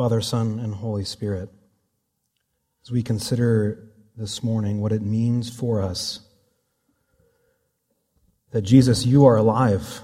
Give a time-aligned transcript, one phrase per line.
[0.00, 1.50] Father, Son, and Holy Spirit,
[2.82, 6.20] as we consider this morning what it means for us
[8.50, 10.00] that Jesus, you are alive.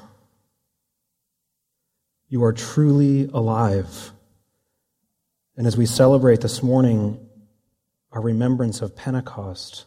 [2.28, 4.12] You are truly alive.
[5.56, 7.26] And as we celebrate this morning
[8.12, 9.86] our remembrance of Pentecost,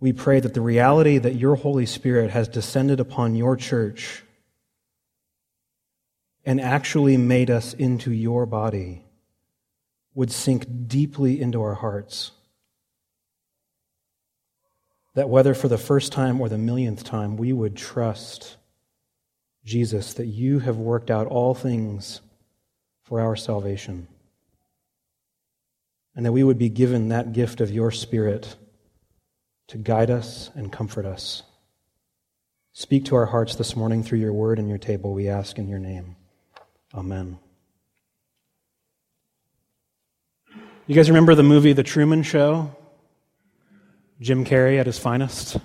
[0.00, 4.22] we pray that the reality that your Holy Spirit has descended upon your church
[6.46, 9.04] and actually made us into your body
[10.14, 12.30] would sink deeply into our hearts.
[15.14, 18.56] That whether for the first time or the millionth time, we would trust
[19.64, 22.20] Jesus, that you have worked out all things
[23.02, 24.06] for our salvation.
[26.14, 28.54] And that we would be given that gift of your Spirit
[29.66, 31.42] to guide us and comfort us.
[32.72, 35.66] Speak to our hearts this morning through your word and your table, we ask in
[35.66, 36.14] your name.
[36.96, 37.38] Amen.
[40.86, 42.74] You guys remember the movie The Truman Show?
[44.20, 45.58] Jim Carrey at his finest?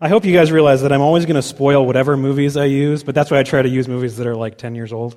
[0.00, 3.02] I hope you guys realize that I'm always going to spoil whatever movies I use,
[3.02, 5.16] but that's why I try to use movies that are like 10 years old.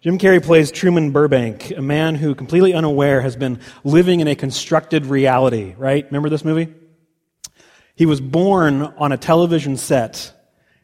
[0.00, 4.36] Jim Carrey plays Truman Burbank, a man who, completely unaware, has been living in a
[4.36, 6.04] constructed reality, right?
[6.04, 6.72] Remember this movie?
[7.96, 10.32] He was born on a television set,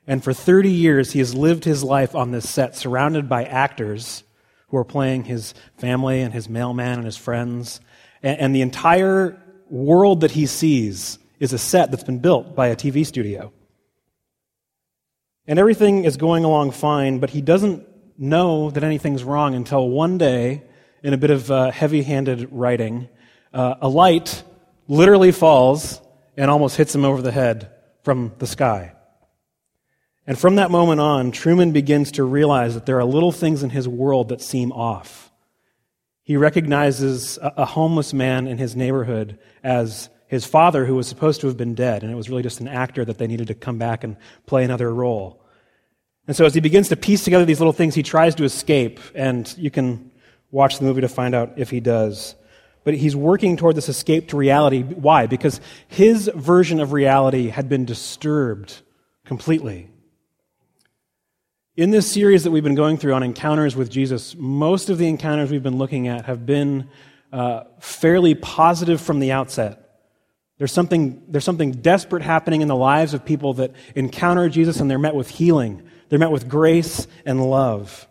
[0.09, 4.25] and for 30 years he has lived his life on this set, surrounded by actors
[4.69, 7.81] who are playing his family and his mailman and his friends.
[8.23, 12.69] And, and the entire world that he sees is a set that's been built by
[12.69, 13.53] a TV studio.
[15.47, 17.86] And everything is going along fine, but he doesn't
[18.19, 20.62] know that anything's wrong until one day,
[21.03, 23.09] in a bit of uh, heavy handed writing,
[23.53, 24.42] uh, a light
[24.89, 26.01] literally falls
[26.36, 27.70] and almost hits him over the head
[28.03, 28.95] from the sky.
[30.28, 33.70] And from that moment on, Truman begins to realize that there are little things in
[33.70, 35.32] his world that seem off.
[36.22, 41.46] He recognizes a homeless man in his neighborhood as his father, who was supposed to
[41.46, 43.78] have been dead, and it was really just an actor that they needed to come
[43.78, 45.42] back and play another role.
[46.27, 49.00] And so as he begins to piece together these little things, he tries to escape,
[49.14, 50.11] and you can
[50.50, 52.34] watch the movie to find out if he does.
[52.84, 54.83] But he's working toward this escape to reality.
[54.83, 55.27] Why?
[55.27, 58.83] Because his version of reality had been disturbed
[59.24, 59.88] completely.
[61.78, 65.06] In this series that we've been going through on encounters with Jesus, most of the
[65.06, 66.90] encounters we've been looking at have been
[67.33, 70.00] uh, fairly positive from the outset.
[70.56, 74.90] There's something, there's something desperate happening in the lives of people that encounter Jesus and
[74.90, 75.84] they're met with healing.
[76.08, 78.08] They're met with grace and love.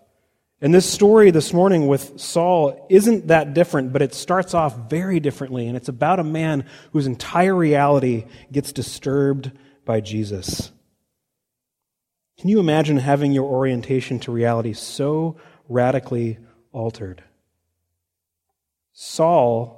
[0.62, 5.20] And this story this morning with Saul isn't that different, but it starts off very
[5.20, 5.68] differently.
[5.68, 6.64] And it's about a man
[6.94, 9.52] whose entire reality gets disturbed
[9.84, 10.72] by Jesus.
[12.38, 15.38] Can you imagine having your orientation to reality so
[15.68, 16.38] radically
[16.72, 17.24] altered?
[18.94, 19.78] Saul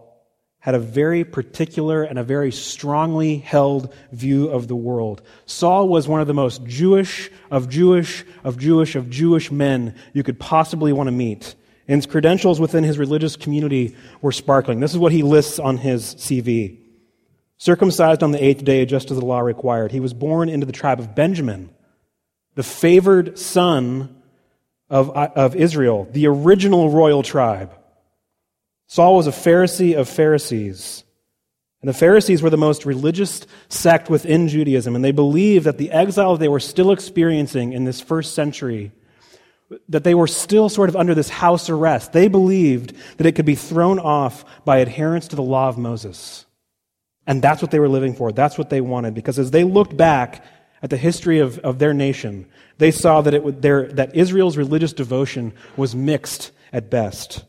[0.59, 5.21] had a very particular and a very strongly held view of the world.
[5.45, 10.21] Saul was one of the most Jewish of Jewish of Jewish of Jewish men you
[10.21, 11.55] could possibly want to meet.
[11.87, 14.81] And his credentials within his religious community were sparkling.
[14.81, 16.77] This is what he lists on his CV.
[17.57, 19.91] Circumcised on the eighth day, just as the law required.
[19.91, 21.69] He was born into the tribe of Benjamin,
[22.55, 24.15] the favored son
[24.89, 27.71] of, of Israel, the original royal tribe.
[28.87, 31.03] Saul was a Pharisee of Pharisees.
[31.81, 35.91] And the Pharisees were the most religious sect within Judaism, and they believed that the
[35.91, 38.91] exile they were still experiencing in this first century,
[39.87, 42.11] that they were still sort of under this house arrest.
[42.11, 46.45] They believed that it could be thrown off by adherence to the law of Moses.
[47.25, 48.31] And that's what they were living for.
[48.31, 49.13] That's what they wanted.
[49.13, 50.43] Because as they looked back
[50.81, 52.45] at the history of, of their nation,
[52.77, 57.43] they saw that, it, would, their, that Israel's religious devotion was mixed at best.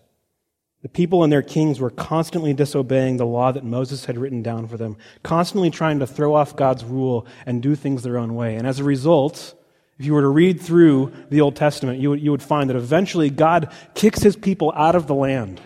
[0.82, 4.66] The people and their kings were constantly disobeying the law that Moses had written down
[4.66, 8.56] for them, constantly trying to throw off God's rule and do things their own way.
[8.56, 9.54] And as a result,
[9.98, 12.77] if you were to read through the Old Testament, you would, you would find that
[12.77, 15.60] eventually God kicks his people out of the land.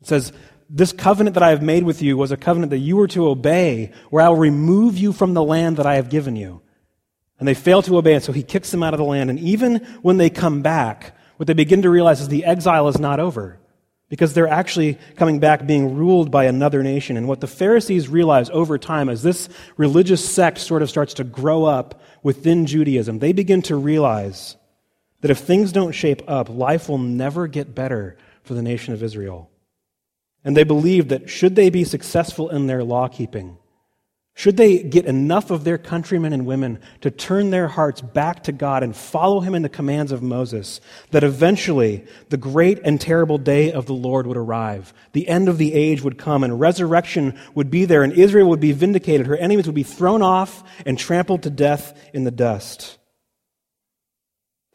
[0.00, 0.32] It says,
[0.68, 3.28] This covenant that I have made with you was a covenant that you were to
[3.28, 6.62] obey, where I will remove you from the land that I have given you.
[7.38, 9.30] And they fail to obey, and so he kicks them out of the land.
[9.30, 12.98] And even when they come back, what they begin to realize is the exile is
[12.98, 13.58] not over
[14.08, 17.16] because they're actually coming back being ruled by another nation.
[17.16, 21.24] And what the Pharisees realize over time as this religious sect sort of starts to
[21.24, 24.56] grow up within Judaism, they begin to realize
[25.20, 29.02] that if things don't shape up, life will never get better for the nation of
[29.02, 29.50] Israel.
[30.46, 33.58] And they believed that should they be successful in their law keeping,
[34.38, 38.52] Should they get enough of their countrymen and women to turn their hearts back to
[38.52, 43.38] God and follow him in the commands of Moses, that eventually the great and terrible
[43.38, 47.40] day of the Lord would arrive, the end of the age would come, and resurrection
[47.54, 50.98] would be there, and Israel would be vindicated, her enemies would be thrown off and
[50.98, 52.98] trampled to death in the dust.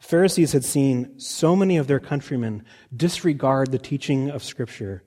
[0.00, 2.64] The Pharisees had seen so many of their countrymen
[2.94, 5.04] disregard the teaching of Scripture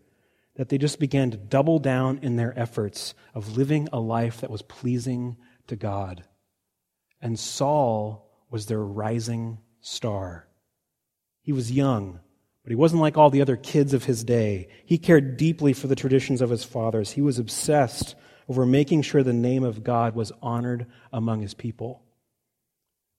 [0.55, 4.49] that they just began to double down in their efforts of living a life that
[4.49, 5.37] was pleasing
[5.67, 6.23] to God.
[7.21, 10.47] And Saul was their rising star.
[11.41, 12.19] He was young,
[12.63, 14.69] but he wasn't like all the other kids of his day.
[14.85, 17.11] He cared deeply for the traditions of his fathers.
[17.11, 18.15] He was obsessed
[18.47, 22.03] over making sure the name of God was honored among his people.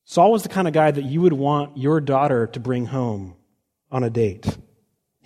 [0.04, 3.34] Saul was the kind of guy that you would want your daughter to bring home
[3.90, 4.56] on a date.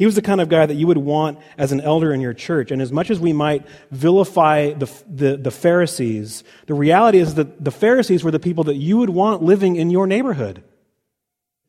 [0.00, 2.32] He was the kind of guy that you would want as an elder in your
[2.32, 2.70] church.
[2.70, 7.62] And as much as we might vilify the, the, the, Pharisees, the reality is that
[7.62, 10.64] the Pharisees were the people that you would want living in your neighborhood.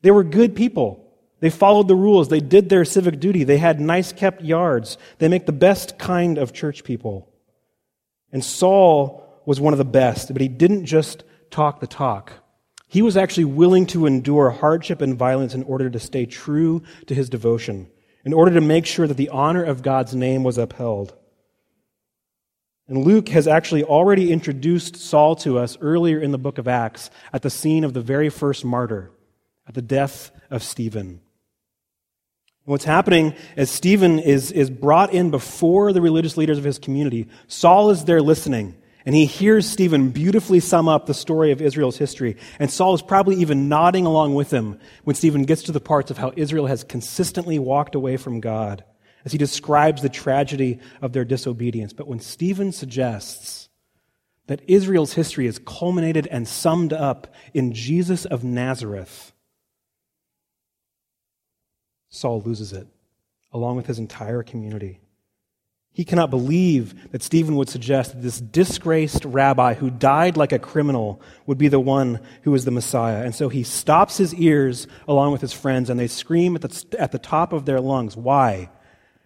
[0.00, 1.12] They were good people.
[1.40, 2.28] They followed the rules.
[2.28, 3.44] They did their civic duty.
[3.44, 4.96] They had nice kept yards.
[5.18, 7.28] They make the best kind of church people.
[8.32, 12.32] And Saul was one of the best, but he didn't just talk the talk.
[12.88, 17.14] He was actually willing to endure hardship and violence in order to stay true to
[17.14, 17.88] his devotion
[18.24, 21.14] in order to make sure that the honor of God's name was upheld.
[22.88, 27.10] And Luke has actually already introduced Saul to us earlier in the book of Acts
[27.32, 29.10] at the scene of the very first martyr,
[29.66, 31.20] at the death of Stephen.
[32.64, 37.28] What's happening as Stephen is, is brought in before the religious leaders of his community,
[37.48, 38.76] Saul is there listening.
[39.04, 42.36] And he hears Stephen beautifully sum up the story of Israel's history.
[42.58, 46.10] And Saul is probably even nodding along with him when Stephen gets to the parts
[46.10, 48.84] of how Israel has consistently walked away from God
[49.24, 51.92] as he describes the tragedy of their disobedience.
[51.92, 53.68] But when Stephen suggests
[54.46, 59.32] that Israel's history is culminated and summed up in Jesus of Nazareth,
[62.08, 62.86] Saul loses it,
[63.52, 65.00] along with his entire community.
[65.94, 70.58] He cannot believe that Stephen would suggest that this disgraced rabbi who died like a
[70.58, 73.22] criminal would be the one who was the Messiah.
[73.22, 76.86] And so he stops his ears along with his friends and they scream at the,
[76.98, 78.16] at the top of their lungs.
[78.16, 78.70] Why?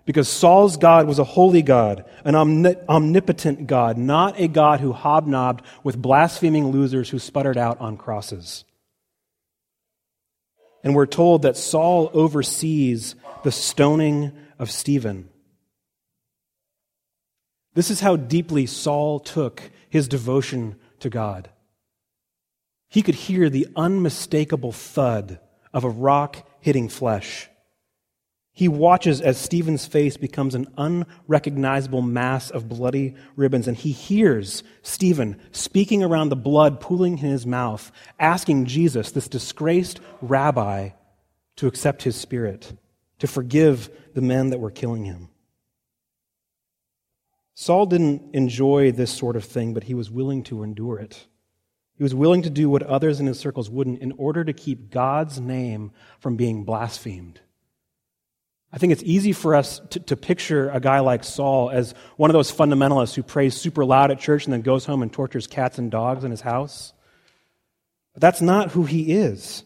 [0.07, 5.65] Because Saul's God was a holy God, an omnipotent God, not a God who hobnobbed
[5.85, 8.65] with blaspheming losers who sputtered out on crosses.
[10.83, 13.15] And we're told that Saul oversees
[13.45, 15.29] the stoning of Stephen.
[17.76, 21.50] This is how deeply Saul took his devotion to God.
[22.88, 25.40] He could hear the unmistakable thud
[25.75, 27.50] of a rock hitting flesh.
[28.55, 34.62] He watches as Stephen's face becomes an unrecognizable mass of bloody ribbons, and he hears
[34.81, 40.90] Stephen speaking around the blood pooling in his mouth, asking Jesus, this disgraced rabbi,
[41.56, 42.73] to accept his spirit,
[43.19, 45.28] to forgive the men that were killing him.
[47.58, 51.26] Saul didn't enjoy this sort of thing, but he was willing to endure it.
[51.97, 54.91] He was willing to do what others in his circles wouldn't in order to keep
[54.91, 57.41] God's name from being blasphemed.
[58.70, 62.29] I think it's easy for us to, to, picture a guy like Saul as one
[62.29, 65.47] of those fundamentalists who prays super loud at church and then goes home and tortures
[65.47, 66.93] cats and dogs in his house.
[68.12, 69.64] But that's not who he is.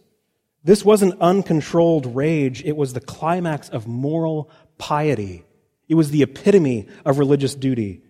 [0.62, 4.48] This wasn't uncontrolled rage, it was the climax of moral
[4.78, 5.44] piety.
[5.90, 8.00] It was the epitome of religious duty.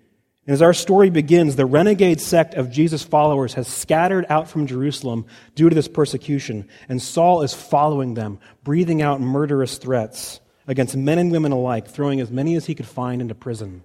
[0.46, 4.66] And as our story begins, the renegade sect of Jesus' followers has scattered out from
[4.66, 10.94] Jerusalem due to this persecution, and Saul is following them, breathing out murderous threats against
[10.94, 13.82] men and women alike, throwing as many as he could find into prison.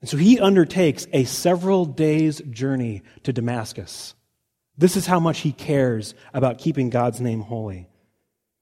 [0.00, 4.16] And so he undertakes a several days journey to Damascus.
[4.76, 7.86] This is how much he cares about keeping God's name holy.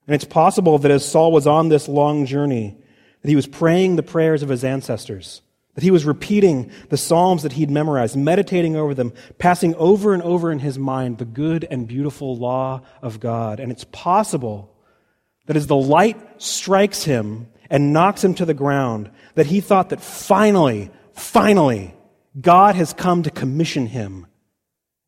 [0.07, 2.77] And it's possible that as Saul was on this long journey,
[3.23, 5.43] that he was praying the prayers of his ancestors,
[5.75, 10.23] that he was repeating the Psalms that he'd memorized, meditating over them, passing over and
[10.23, 13.61] over in his mind the good and beautiful law of God.
[13.61, 14.75] And it's possible
[15.47, 19.91] that as the light strikes him and knocks him to the ground, that he thought
[19.91, 21.95] that finally, finally,
[22.41, 24.27] God has come to commission him.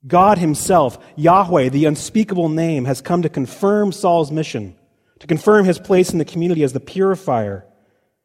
[0.07, 4.77] God himself, Yahweh, the unspeakable name, has come to confirm Saul's mission,
[5.21, 7.65] to confirm his place in the community as the purifier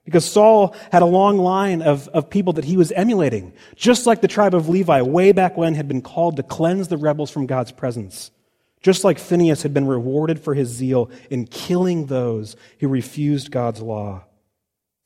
[0.08, 4.22] because Saul had a long line of, of people that he was emulating, just like
[4.22, 7.46] the tribe of Levi way back when had been called to cleanse the rebels from
[7.46, 8.32] God's presence.
[8.82, 13.82] Just like Phineas had been rewarded for his zeal in killing those who refused God's
[13.82, 14.24] law.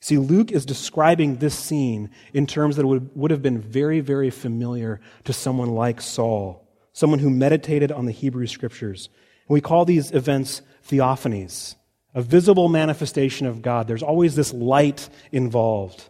[0.02, 4.30] See, Luke is describing this scene in terms that would, would have been very, very
[4.30, 9.10] familiar to someone like Saul, someone who meditated on the Hebrew scriptures.
[9.48, 11.74] And we call these events theophanies,
[12.14, 13.88] a visible manifestation of God.
[13.88, 16.10] There's always this light involved.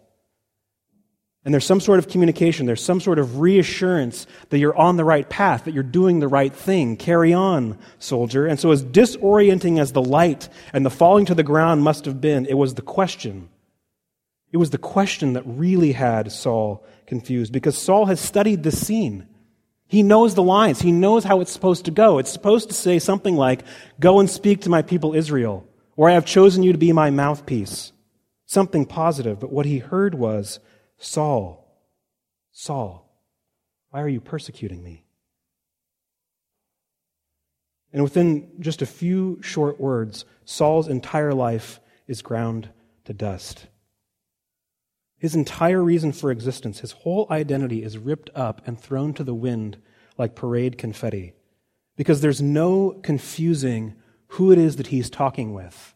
[1.43, 5.03] And there's some sort of communication, there's some sort of reassurance that you're on the
[5.03, 6.98] right path, that you're doing the right thing.
[6.98, 8.46] Carry on, soldier.
[8.46, 12.22] And so, as disorienting as the light and the falling to the ground must have
[12.22, 13.50] been, it was the question.
[14.51, 19.27] It was the question that really had Saul confused because Saul has studied this scene.
[19.88, 20.81] He knows the lines.
[20.81, 22.20] He knows how it's supposed to go.
[22.20, 23.63] It's supposed to say something like,
[24.00, 27.10] Go and speak to my people Israel, or I have chosen you to be my
[27.10, 27.91] mouthpiece.
[28.45, 29.39] Something positive.
[29.39, 30.60] But what he heard was,
[30.98, 31.62] Saul,
[32.51, 33.10] Saul,
[33.89, 35.05] why are you persecuting me?
[37.93, 42.69] And within just a few short words, Saul's entire life is ground
[43.05, 43.67] to dust.
[45.17, 49.36] His entire reason for existence, his whole identity is ripped up and thrown to the
[49.36, 49.77] wind
[50.17, 51.33] like parade confetti
[51.95, 53.93] because there's no confusing
[54.32, 55.94] who it is that he's talking with.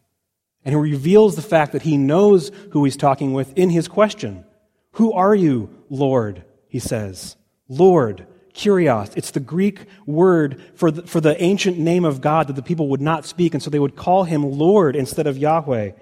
[0.64, 4.44] And he reveals the fact that he knows who he's talking with in his question.
[4.92, 6.44] Who are you, Lord?
[6.68, 7.36] He says.
[7.68, 9.16] Lord, Kyrios.
[9.16, 12.88] It's the Greek word for the, for the ancient name of God that the people
[12.88, 15.92] would not speak, and so they would call him Lord instead of Yahweh.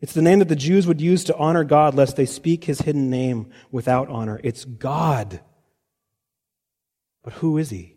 [0.00, 2.82] It's the name that the Jews would use to honor God lest they speak his
[2.82, 4.40] hidden name without honor.
[4.44, 5.40] It's God.
[7.24, 7.96] But who is he?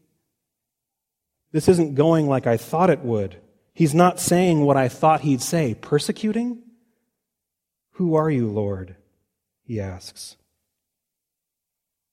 [1.51, 3.35] This isn't going like I thought it would.
[3.79, 5.73] He's not saying what I thought he'd say.
[5.73, 6.63] Persecuting?
[7.91, 8.97] Who are you, Lord?
[9.63, 10.35] he asks.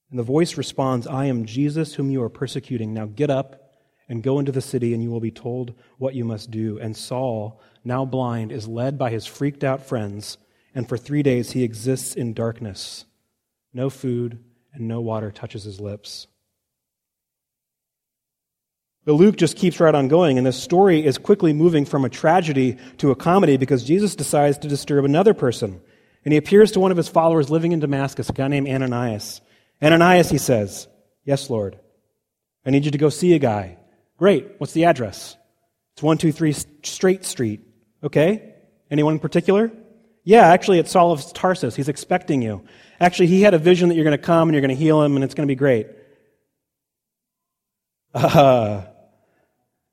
[0.09, 2.95] And the voice responds, I am Jesus whom you are persecuting.
[2.95, 3.73] Now get up
[4.09, 6.79] and go into the city, and you will be told what you must do.
[6.79, 10.39] And Saul, now blind, is led by his freaked out friends,
[10.73, 13.07] and for three days he exists in darkness.
[13.75, 14.39] No food
[14.73, 16.29] and no water touches his lips.
[19.07, 22.11] But Luke just keeps right on going, and this story is quickly moving from a
[22.11, 25.81] tragedy to a comedy because Jesus decides to disturb another person.
[26.25, 29.41] And he appears to one of his followers living in Damascus, a guy named Ananias.
[29.81, 30.89] Ananias, he says,
[31.25, 31.79] Yes, Lord.
[32.67, 33.79] I need you to go see a guy.
[34.19, 34.51] Great.
[34.59, 35.37] What's the address?
[35.93, 37.61] It's 123 Straight Street.
[38.03, 38.55] Okay.
[38.91, 39.71] Anyone in particular?
[40.25, 41.77] Yeah, actually, it's Saul of Tarsus.
[41.77, 42.65] He's expecting you.
[42.99, 45.01] Actually, he had a vision that you're going to come and you're going to heal
[45.01, 45.87] him and it's going to be great.
[48.15, 48.87] Uh,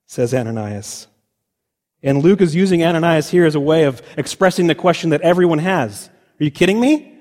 [0.05, 1.07] says Ananias.
[2.01, 5.59] And Luke is using Ananias here as a way of expressing the question that everyone
[5.59, 7.17] has are you kidding me?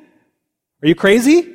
[0.82, 1.54] Are you crazy?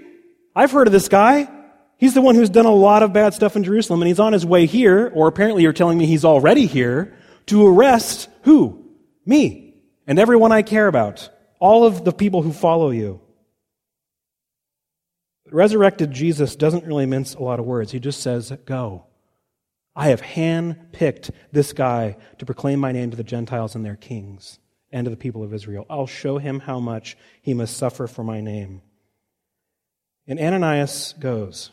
[0.56, 1.50] I've heard of this guy.
[1.98, 4.32] He's the one who's done a lot of bad stuff in Jerusalem, and he's on
[4.32, 7.18] his way here, or apparently you're telling me he's already here,
[7.48, 8.86] to arrest who?
[9.26, 9.76] Me.
[10.06, 11.30] And everyone I care about.
[11.60, 13.20] All of the people who follow you.
[15.52, 17.92] Resurrected Jesus doesn't really mince a lot of words.
[17.92, 19.06] He just says, Go.
[19.98, 23.96] I have hand picked this guy to proclaim my name to the Gentiles and their
[23.96, 24.60] kings
[24.92, 25.88] and to the people of Israel.
[25.90, 28.84] I'll show him how much he must suffer for my name.
[30.28, 31.72] And Ananias goes.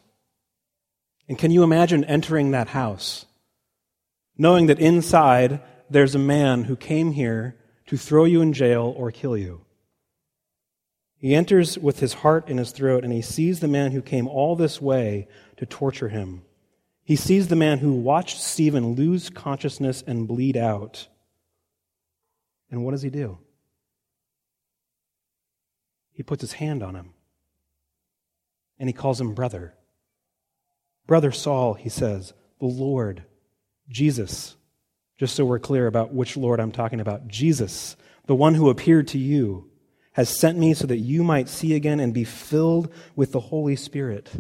[1.29, 3.27] And can you imagine entering that house,
[4.39, 7.57] knowing that inside there's a man who came here
[7.89, 9.67] to throw you in jail or kill you?
[11.19, 14.29] He enters with his heart in his throat and he sees the man who came
[14.29, 15.29] all this way
[15.59, 16.41] to torture him.
[17.05, 21.07] He sees the man who watched Stephen lose consciousness and bleed out.
[22.71, 23.39] And what does he do?
[26.13, 27.13] He puts his hand on him
[28.79, 29.75] and he calls him brother.
[31.07, 33.25] Brother Saul, he says, the Lord,
[33.89, 34.57] Jesus.
[35.19, 37.29] Just so we're clear about which Lord I'm talking about.
[37.29, 37.97] Jesus,
[38.27, 39.71] the one who appeared to you,
[40.13, 43.77] has sent me so that you might see again and be filled with the Holy
[43.77, 44.31] Spirit.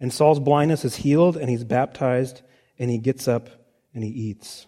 [0.00, 2.42] And Saul's blindness is healed, and he's baptized,
[2.78, 3.50] and he gets up
[3.94, 4.66] and he eats.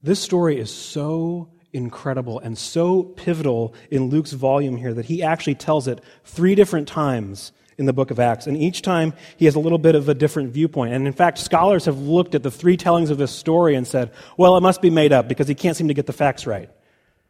[0.00, 5.56] This story is so incredible and so pivotal in Luke's volume here that he actually
[5.56, 8.46] tells it three different times in the book of Acts.
[8.46, 10.94] And each time he has a little bit of a different viewpoint.
[10.94, 14.12] And in fact, scholars have looked at the three tellings of this story and said,
[14.36, 16.70] well, it must be made up because he can't seem to get the facts right.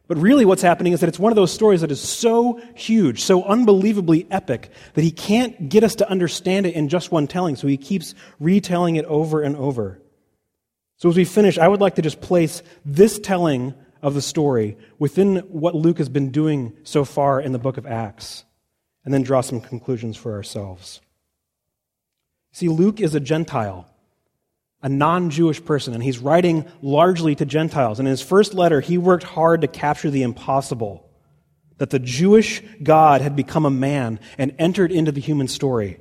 [0.09, 3.21] But really, what's happening is that it's one of those stories that is so huge,
[3.21, 7.55] so unbelievably epic, that he can't get us to understand it in just one telling,
[7.55, 10.01] so he keeps retelling it over and over.
[10.97, 14.77] So as we finish, I would like to just place this telling of the story
[14.97, 18.45] within what Luke has been doing so far in the book of Acts,
[19.05, 21.01] and then draw some conclusions for ourselves.
[22.51, 23.87] See, Luke is a Gentile.
[24.81, 27.99] A non Jewish person, and he's writing largely to Gentiles.
[27.99, 31.05] And in his first letter, he worked hard to capture the impossible
[31.77, 35.99] that the Jewish God had become a man and entered into the human story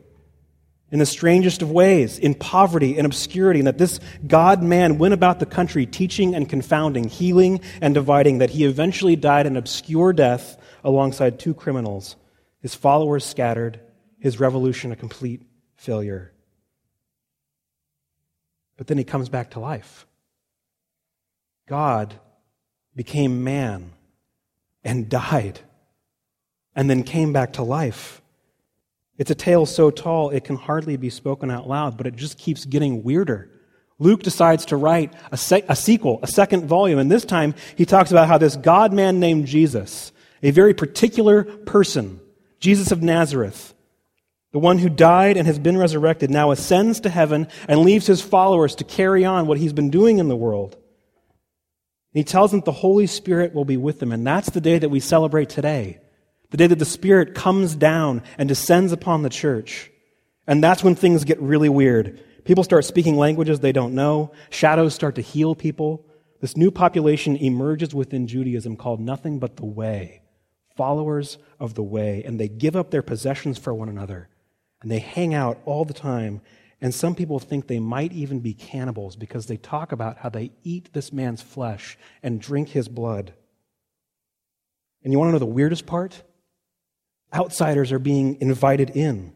[0.91, 5.15] in the strangest of ways, in poverty and obscurity, and that this God man went
[5.15, 10.13] about the country teaching and confounding, healing and dividing, that he eventually died an obscure
[10.13, 12.17] death alongside two criminals,
[12.61, 13.81] his followers scattered,
[14.19, 15.43] his revolution a complete
[15.77, 16.33] failure.
[18.79, 20.07] But then he comes back to life.
[21.69, 22.15] God
[22.97, 23.93] became man
[24.83, 25.61] and died
[26.75, 28.23] and then came back to life.
[29.19, 32.39] It's a tale so tall it can hardly be spoken out loud, but it just
[32.39, 33.51] keeps getting weirder.
[33.99, 37.85] Luke decides to write a, se- a sequel, a second volume, and this time he
[37.85, 42.21] talks about how this God man named Jesus, a very particular person,
[42.61, 43.75] Jesus of Nazareth,
[44.53, 48.23] the one who died and has been resurrected, now ascends to heaven and leaves his
[48.23, 50.77] followers to carry on what he's been doing in the world.
[52.13, 54.89] He tells them the Holy Spirit will be with them, and that's the day that
[54.89, 56.01] we celebrate today.
[56.51, 59.91] The day that the Spirit comes down and descends upon the church.
[60.47, 62.25] And that's when things get really weird.
[62.45, 64.33] People start speaking languages they don't know.
[64.49, 66.07] Shadows start to heal people.
[66.41, 70.23] This new population emerges within Judaism called nothing but the way,
[70.75, 74.31] followers of the way, and they give up their possessions for one another.
[74.83, 76.41] And they hang out all the time.
[76.81, 80.53] And some people think they might even be cannibals because they talk about how they
[80.63, 83.33] eat this man's flesh and drink his blood.
[85.03, 86.23] And you want to know the weirdest part?
[87.35, 89.33] Outsiders are being invited in.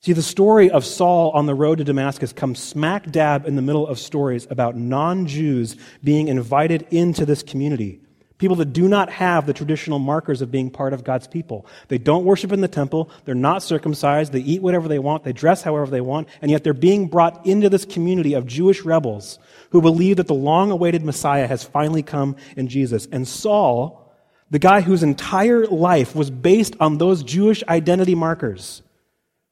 [0.00, 3.62] See, the story of Saul on the road to Damascus comes smack dab in the
[3.62, 8.00] middle of stories about non Jews being invited into this community.
[8.38, 11.66] People that do not have the traditional markers of being part of God's people.
[11.88, 13.10] They don't worship in the temple.
[13.24, 14.32] They're not circumcised.
[14.32, 15.24] They eat whatever they want.
[15.24, 16.28] They dress however they want.
[16.40, 19.40] And yet they're being brought into this community of Jewish rebels
[19.70, 23.08] who believe that the long awaited Messiah has finally come in Jesus.
[23.10, 24.14] And Saul,
[24.50, 28.82] the guy whose entire life was based on those Jewish identity markers,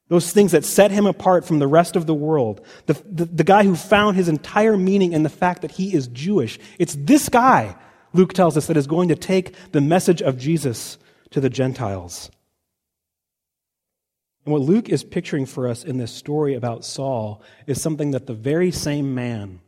[0.07, 3.43] those things that set him apart from the rest of the world, the, the, the,
[3.43, 6.57] guy who found his entire meaning in the fact that he is Jewish.
[6.79, 7.75] It's this guy,
[8.13, 10.97] Luke tells us, that is going to take the message of Jesus
[11.31, 12.31] to the Gentiles.
[14.45, 18.27] And what Luke is picturing for us in this story about Saul is something that
[18.27, 19.59] the very same man,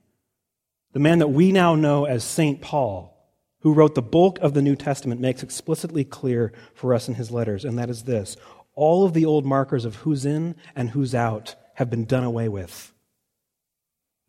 [0.94, 2.62] the man that we now know as St.
[2.62, 3.16] Paul,
[3.60, 7.30] who wrote the bulk of the New Testament, makes explicitly clear for us in his
[7.30, 8.38] letters, and that is this
[8.74, 12.48] all of the old markers of who's in and who's out have been done away
[12.48, 12.94] with.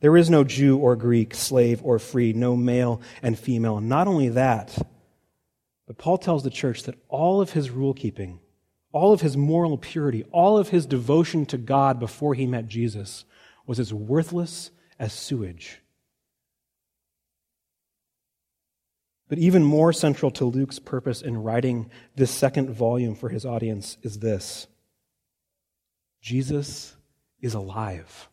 [0.01, 3.77] There is no Jew or Greek, slave or free, no male and female.
[3.77, 4.77] And not only that,
[5.87, 8.41] but Paul tells the church that all of his rule keeping,
[8.93, 13.25] all of his moral purity, all of his devotion to God before he met Jesus
[13.67, 15.81] was as worthless as sewage.
[19.29, 23.99] But even more central to Luke's purpose in writing this second volume for his audience
[24.03, 24.67] is this
[26.23, 26.97] Jesus
[27.41, 28.30] is alive.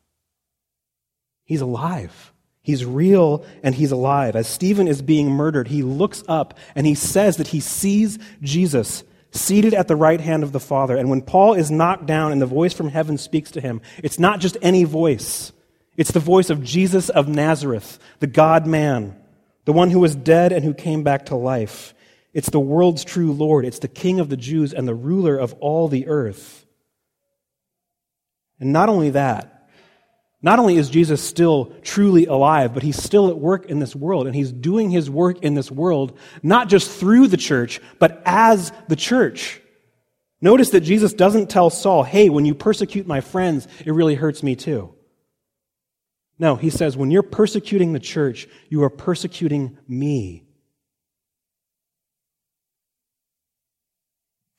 [1.47, 2.31] He's alive.
[2.61, 4.35] He's real and he's alive.
[4.35, 9.03] As Stephen is being murdered, he looks up and he says that he sees Jesus
[9.31, 10.95] seated at the right hand of the Father.
[10.95, 14.19] And when Paul is knocked down and the voice from heaven speaks to him, it's
[14.19, 15.51] not just any voice.
[15.95, 19.15] It's the voice of Jesus of Nazareth, the God man
[19.67, 21.93] the one who was dead and who came back to life.
[22.33, 23.65] It's the world's true Lord.
[23.65, 26.65] It's the King of the Jews and the ruler of all the earth.
[28.61, 29.56] And not only that,
[30.41, 34.27] not only is Jesus still truly alive, but he's still at work in this world,
[34.27, 38.71] and he's doing his work in this world not just through the church, but as
[38.87, 39.59] the church.
[40.39, 44.43] Notice that Jesus doesn't tell Saul, hey, when you persecute my friends, it really hurts
[44.43, 44.93] me too.
[46.37, 50.43] No, he says, when you're persecuting the church, you are persecuting me.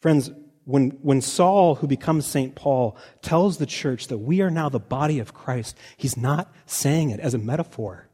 [0.00, 0.30] Friends,
[0.68, 2.54] when, when Saul, who becomes St.
[2.54, 7.08] Paul, tells the church that we are now the body of Christ, he's not saying
[7.08, 8.06] it as a metaphor.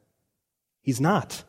[0.81, 1.43] He's not.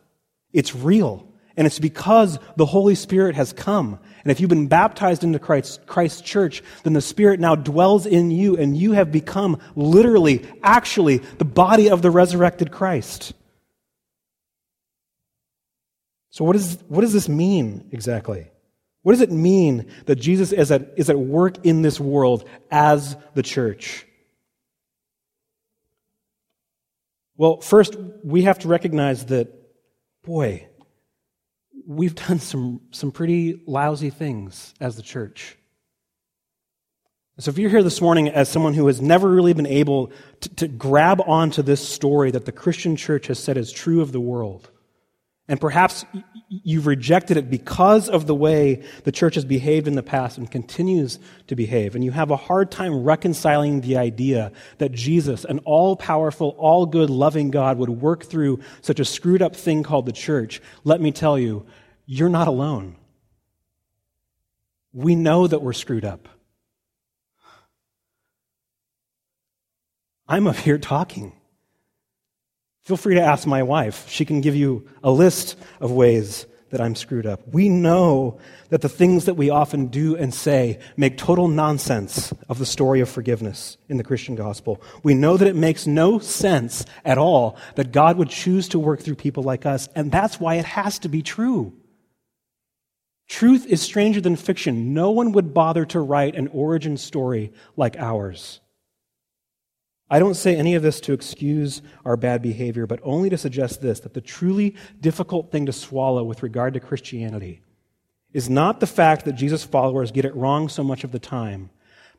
[0.52, 1.32] It's real.
[1.56, 4.00] And it's because the Holy Spirit has come.
[4.24, 8.32] And if you've been baptized into Christ, Christ's church, then the Spirit now dwells in
[8.32, 13.34] you, and you have become literally, actually, the body of the resurrected Christ.
[16.32, 18.48] So, what, is, what does this mean exactly?
[19.06, 23.16] What does it mean that Jesus is at, is at work in this world as
[23.36, 24.04] the church?
[27.38, 29.54] Well, first, we have to recognize that,
[30.24, 30.68] boy,
[31.86, 35.56] we've done some, some pretty lousy things as the church.
[37.38, 40.50] So if you're here this morning as someone who has never really been able to,
[40.56, 44.20] to grab onto this story that the Christian church has said is true of the
[44.20, 44.72] world,
[45.48, 46.06] and perhaps
[46.50, 50.50] you've rejected it because of the way the church has behaved in the past and
[50.50, 51.94] continues to behave.
[51.94, 56.88] And you have a hard time reconciling the idea that Jesus, an all powerful, all
[56.88, 60.62] good, loving God, would work through such a screwed up thing called the church.
[60.84, 61.68] Let me tell you,
[62.08, 62.96] you're not alone.
[64.94, 66.28] We know that we're screwed up.
[70.28, 71.34] I'm up here talking.
[72.86, 74.08] Feel free to ask my wife.
[74.10, 77.42] She can give you a list of ways that I'm screwed up.
[77.48, 78.38] We know
[78.70, 83.00] that the things that we often do and say make total nonsense of the story
[83.00, 84.84] of forgiveness in the Christian gospel.
[85.02, 89.02] We know that it makes no sense at all that God would choose to work
[89.02, 91.74] through people like us, and that's why it has to be true.
[93.28, 94.94] Truth is stranger than fiction.
[94.94, 98.60] No one would bother to write an origin story like ours.
[100.10, 103.82] I don't say any of this to excuse our bad behavior, but only to suggest
[103.82, 107.62] this that the truly difficult thing to swallow with regard to Christianity
[108.32, 111.72] is not the fact that Jesus' followers get it wrong so much of the time,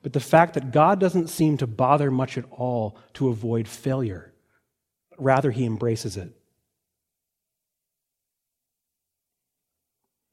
[0.03, 4.33] but the fact that God doesn't seem to bother much at all to avoid failure.
[5.19, 6.33] Rather, he embraces it.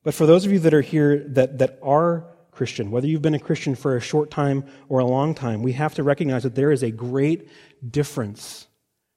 [0.04, 2.92] But for those of you that are here that, that are Christian.
[2.92, 5.96] Whether you've been a Christian for a short time or a long time, we have
[5.96, 7.48] to recognize that there is a great
[7.90, 8.68] difference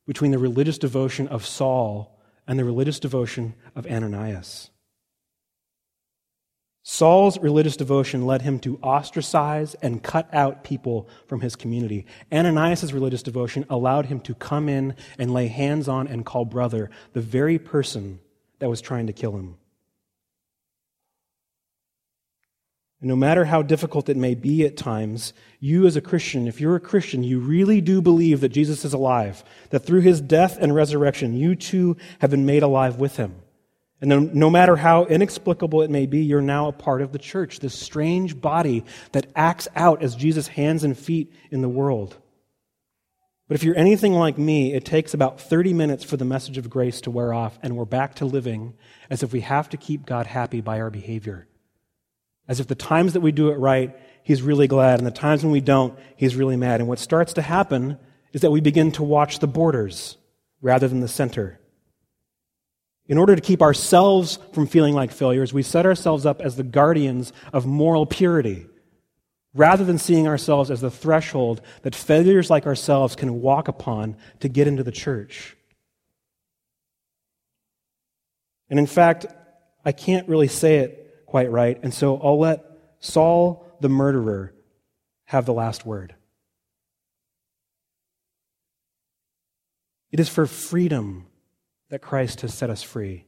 [0.07, 4.71] between the religious devotion of Saul and the religious devotion of Ananias.
[6.89, 12.07] Saul's religious devotion led him to ostracize and cut out people from his community.
[12.33, 16.89] Ananias' religious devotion allowed him to come in and lay hands on and call brother
[17.13, 18.21] the very person
[18.61, 19.57] that was trying to kill him.
[23.01, 26.61] And no matter how difficult it may be at times, you as a Christian, if
[26.61, 30.57] you're a Christian, you really do believe that Jesus is alive, that through his death
[30.59, 33.35] and resurrection, you too have been made alive with him.
[34.01, 37.19] And no, no matter how inexplicable it may be, you're now a part of the
[37.19, 42.17] church, this strange body that acts out as Jesus' hands and feet in the world.
[43.49, 46.69] But if you're anything like me, it takes about 30 minutes for the message of
[46.69, 48.75] grace to wear off, and we're back to living
[49.09, 51.47] as if we have to keep God happy by our behavior.
[52.49, 55.43] As if the times that we do it right, he's really glad, and the times
[55.43, 56.81] when we don't, he's really mad.
[56.81, 57.99] And what starts to happen
[58.33, 60.17] is that we begin to watch the borders
[60.61, 61.59] rather than the center.
[63.07, 66.65] In order to keep ourselves from feeling like failures, we set ourselves up as the
[66.65, 68.67] guardians of moral purity,
[69.55, 74.49] rather than seeing ourselves as the threshold that failures like ourselves can walk upon to
[74.49, 75.57] get into the church.
[78.69, 79.27] And in fact,
[79.85, 81.06] I can't really say it
[81.37, 82.65] quite right, and so I'll let
[82.99, 84.55] Saul the murderer
[85.27, 86.15] have the last word.
[90.11, 91.27] It is for freedom
[91.91, 93.27] that Christ has set us free.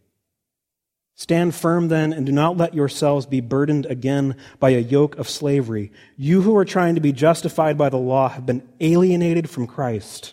[1.17, 5.29] Stand firm then, and do not let yourselves be burdened again by a yoke of
[5.29, 5.93] slavery.
[6.17, 10.33] You who are trying to be justified by the law have been alienated from Christ.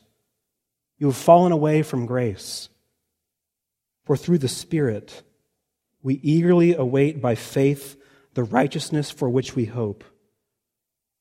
[0.97, 2.69] You have fallen away from grace.
[4.05, 5.23] For through the Spirit,
[6.05, 7.99] we eagerly await by faith
[8.35, 10.03] the righteousness for which we hope.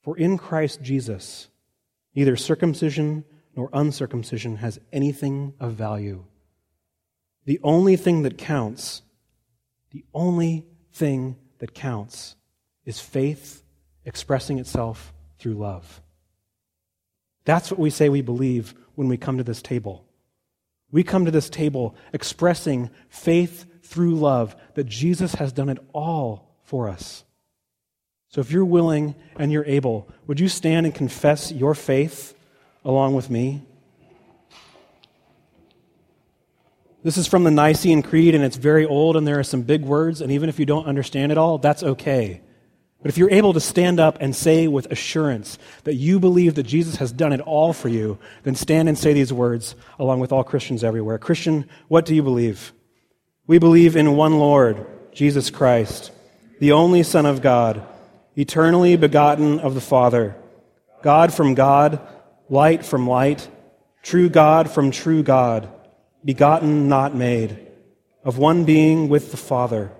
[0.03, 1.49] For in Christ Jesus,
[2.14, 3.25] neither circumcision
[3.57, 6.27] nor uncircumcision has anything of value.
[7.47, 9.01] The only thing that counts,
[9.90, 12.37] the only thing that counts,
[12.85, 13.62] is faith
[14.05, 16.03] expressing itself through love.
[17.47, 20.05] That's what we say we believe when we come to this table.
[20.95, 26.55] We come to this table expressing faith through love that Jesus has done it all
[26.63, 27.25] for us.
[28.29, 32.37] So if you're willing and you're able, would you stand and confess your faith
[32.85, 33.63] along with me?
[37.03, 39.83] This is from the Nicene Creed, and it's very old, and there are some big
[39.83, 42.41] words, and even if you don't understand it all, that's okay.
[43.05, 46.62] But if you're able to stand up and say with assurance that you believe that
[46.62, 50.33] Jesus has done it all for you, then stand and say these words along with
[50.33, 51.19] all Christians everywhere.
[51.19, 52.73] Christian, what do you believe?
[53.47, 56.12] We believe in one Lord, Jesus Christ,
[56.61, 57.87] the only Son of God,
[58.37, 60.35] eternally begotten of the Father,
[61.03, 62.01] God from God,
[62.49, 63.47] light from light,
[64.03, 65.69] true God from true God,
[66.25, 67.59] begotten, not made,
[68.25, 69.93] of one being with the Father.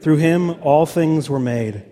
[0.00, 1.91] Through him all things were made.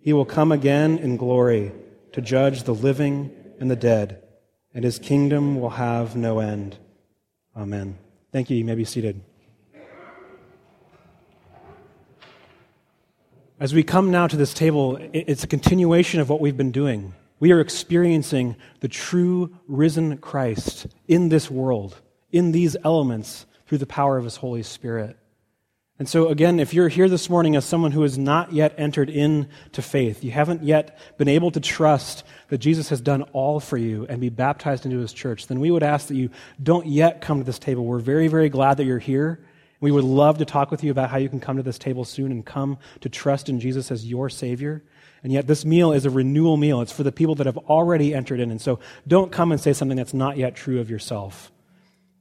[0.00, 1.72] He will come again in glory
[2.12, 4.22] to judge the living and the dead,
[4.72, 6.78] and his kingdom will have no end.
[7.54, 7.98] Amen.
[8.32, 8.56] Thank you.
[8.56, 9.20] You may be seated.
[13.60, 17.12] As we come now to this table, it's a continuation of what we've been doing.
[17.40, 22.00] We are experiencing the true risen Christ in this world,
[22.32, 25.18] in these elements, through the power of His Holy Spirit.
[26.00, 29.10] And so, again, if you're here this morning as someone who has not yet entered
[29.10, 33.76] into faith, you haven't yet been able to trust that Jesus has done all for
[33.76, 36.30] you and be baptized into his church, then we would ask that you
[36.62, 37.84] don't yet come to this table.
[37.84, 39.44] We're very, very glad that you're here.
[39.78, 42.06] We would love to talk with you about how you can come to this table
[42.06, 44.82] soon and come to trust in Jesus as your Savior.
[45.22, 46.80] And yet, this meal is a renewal meal.
[46.80, 48.50] It's for the people that have already entered in.
[48.50, 51.52] And so, don't come and say something that's not yet true of yourself.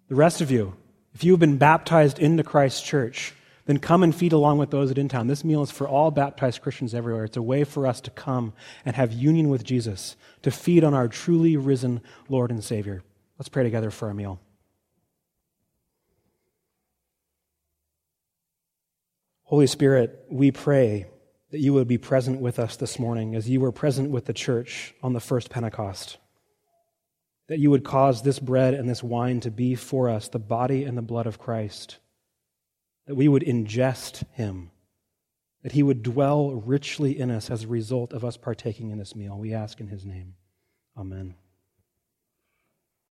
[0.10, 0.76] The rest of you,
[1.14, 3.34] if you have been baptized into Christ's church,
[3.70, 5.28] then come and feed along with those at InTown.
[5.28, 7.26] This meal is for all baptized Christians everywhere.
[7.26, 8.52] It's a way for us to come
[8.84, 13.04] and have union with Jesus, to feed on our truly risen Lord and Savior.
[13.38, 14.40] Let's pray together for our meal.
[19.44, 21.06] Holy Spirit, we pray
[21.52, 24.34] that you would be present with us this morning as you were present with the
[24.34, 26.18] church on the first Pentecost.
[27.50, 30.86] That you would cause this bread and this wine to be for us the body
[30.86, 32.00] and the blood of Christ.
[33.10, 34.70] That we would ingest him.
[35.64, 39.16] That he would dwell richly in us as a result of us partaking in this
[39.16, 39.36] meal.
[39.36, 40.36] We ask in his name.
[40.96, 41.34] Amen.